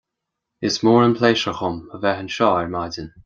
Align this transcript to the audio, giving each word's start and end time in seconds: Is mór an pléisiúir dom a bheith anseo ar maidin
Is 0.69 0.77
mór 0.87 1.03
an 1.09 1.15
pléisiúir 1.19 1.59
dom 1.59 1.77
a 1.95 2.01
bheith 2.07 2.25
anseo 2.25 2.51
ar 2.63 2.73
maidin 2.77 3.15